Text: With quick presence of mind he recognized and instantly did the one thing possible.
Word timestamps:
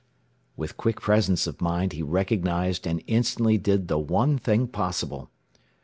With 0.57 0.77
quick 0.77 0.99
presence 0.99 1.45
of 1.45 1.61
mind 1.61 1.93
he 1.93 2.01
recognized 2.01 2.87
and 2.87 3.03
instantly 3.05 3.59
did 3.59 3.87
the 3.87 3.99
one 3.99 4.39
thing 4.39 4.67
possible. 4.67 5.29